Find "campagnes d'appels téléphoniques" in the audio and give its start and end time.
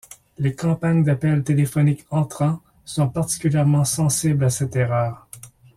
0.55-2.07